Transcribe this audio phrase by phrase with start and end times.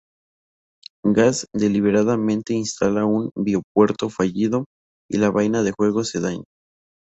[1.13, 4.65] Gas deliberadamente instala un bio-puerto fallido
[5.07, 6.45] y la vaina de juego se daña.